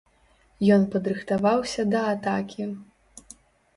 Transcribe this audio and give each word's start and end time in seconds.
Ён 0.77 0.87
падрыхтаваўся 0.95 1.81
да 1.93 2.01
атакі. 2.17 2.63